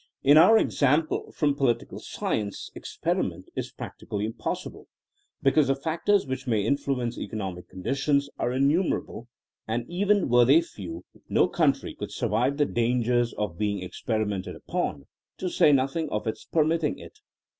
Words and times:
In 0.23 0.35
our 0.35 0.57
ex 0.57 0.81
ample 0.81 1.31
from 1.31 1.53
political 1.53 1.99
science 1.99 2.71
experiment 2.73 3.49
is 3.55 3.71
prac 3.71 3.99
tically 3.99 4.25
impossible, 4.25 4.87
because 5.43 5.67
the 5.67 5.75
factors 5.75 6.25
which 6.25 6.47
may 6.47 6.63
influence 6.65 7.19
economic 7.19 7.69
conditions 7.69 8.27
are 8.39 8.49
innumer 8.49 8.99
able, 9.03 9.27
and 9.67 9.87
even 9.87 10.27
were 10.27 10.43
they 10.43 10.61
few, 10.61 11.03
no 11.29 11.47
country 11.47 11.93
could 11.93 12.11
survive 12.11 12.57
the 12.57 12.65
dangers 12.65 13.31
of 13.33 13.59
being 13.59 13.83
experimented 13.83 14.55
upon— 14.55 15.05
^to 15.39 15.51
say 15.51 15.71
nothing 15.71 16.09
of 16.09 16.25
its 16.25 16.45
permitting 16.45 16.97
it. 16.97 17.19